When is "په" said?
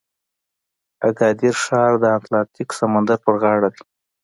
3.25-3.31